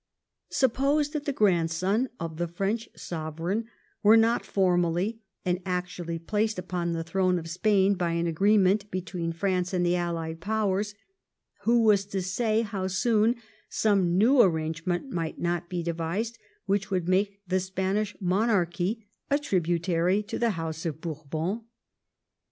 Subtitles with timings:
[0.49, 3.67] Suppose that the grandson of the French Sovereign
[4.01, 9.31] were not formally and actually placed upon the throne of Spain by an agreement between
[9.31, 10.95] France and the Allied Powers,
[11.65, 13.35] who was to say how soon
[13.69, 20.23] some new arrangement might not be devised which would make the Spanish monarchy a tributary
[20.23, 21.61] to the House of Bourbon?